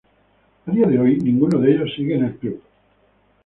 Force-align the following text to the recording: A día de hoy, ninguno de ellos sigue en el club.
A 0.65 0.71
día 0.71 0.87
de 0.87 0.97
hoy, 0.97 1.19
ninguno 1.19 1.59
de 1.59 1.73
ellos 1.75 1.93
sigue 1.95 2.15
en 2.15 2.23
el 2.23 2.35
club. 2.39 2.59